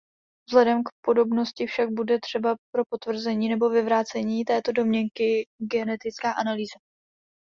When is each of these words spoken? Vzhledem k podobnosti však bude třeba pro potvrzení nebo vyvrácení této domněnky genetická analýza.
Vzhledem 0.49 0.83
k 0.83 0.87
podobnosti 1.05 1.65
však 1.67 1.89
bude 1.89 2.19
třeba 2.19 2.55
pro 2.75 2.83
potvrzení 2.89 3.49
nebo 3.49 3.69
vyvrácení 3.69 4.45
této 4.45 4.71
domněnky 4.71 5.47
genetická 5.71 6.31
analýza. 6.31 6.79